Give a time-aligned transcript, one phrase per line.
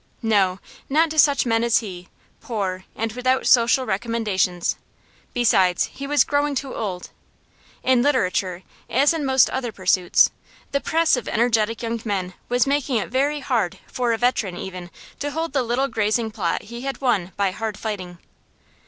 [0.23, 0.57] No,
[0.89, 2.07] not to such men as he
[2.39, 4.75] poor, and without social recommendations.
[5.31, 7.11] Besides, he was growing too old.
[7.83, 10.31] In literature, as in most other pursuits,
[10.71, 14.89] the press of energetic young men was making it very hard for a veteran even
[15.19, 18.17] to hold the little grazing plot he had won by hard fighting.